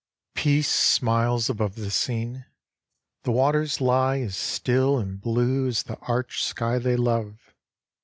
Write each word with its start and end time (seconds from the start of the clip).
Peace 0.33 0.67
smiles 0.71 1.47
above 1.47 1.75
the 1.75 1.91
scene. 1.91 2.47
The 3.21 3.29
waters 3.29 3.79
lie 3.79 4.17
As 4.21 4.35
still 4.35 4.97
and 4.97 5.21
blue 5.21 5.67
as 5.67 5.83
the 5.83 5.97
arched 5.99 6.43
sky 6.43 6.79
they 6.79 6.95
love. 6.95 7.53